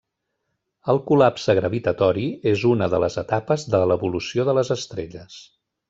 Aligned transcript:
El 0.93 1.01
col·lapse 1.11 1.55
gravitatori 1.59 2.25
és 2.55 2.65
una 2.73 2.89
de 2.95 3.03
les 3.05 3.21
etapes 3.25 3.67
de 3.75 3.83
l'evolució 3.93 4.49
de 4.51 4.61
les 4.61 4.77
estrelles. 4.81 5.39